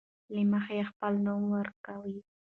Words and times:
له 0.33 0.41
مخې 0.51 0.79
خپل 0.91 1.13
نوم 1.25 1.43
ورکوي. 1.57 2.17